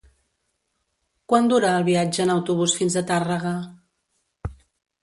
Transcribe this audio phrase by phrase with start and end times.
[1.33, 3.57] Quant dura el viatge en autobús fins a Tàrrega?